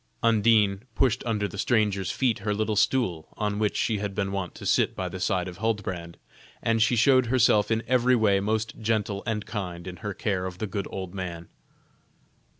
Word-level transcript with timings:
Undine 0.23 0.81
pushed 0.95 1.23
under 1.27 1.47
the 1.47 1.59
stranger's 1.59 2.09
feet 2.09 2.39
her 2.39 2.55
little 2.55 2.75
stool, 2.75 3.27
on 3.37 3.59
which 3.59 3.77
she 3.77 3.99
had 3.99 4.15
been 4.15 4.31
wont 4.31 4.55
to 4.55 4.65
sit 4.65 4.95
by 4.95 5.07
the 5.07 5.19
side 5.19 5.47
of 5.47 5.59
Huldbrand, 5.59 6.17
and 6.63 6.81
she 6.81 6.95
showed 6.95 7.27
herself 7.27 7.69
in 7.69 7.83
every 7.85 8.15
way 8.15 8.39
most 8.39 8.79
gentle 8.79 9.21
and 9.27 9.45
kind 9.45 9.85
in 9.85 9.97
her 9.97 10.15
care 10.15 10.47
of 10.47 10.57
the 10.57 10.65
good 10.65 10.87
old 10.89 11.13
man. 11.13 11.49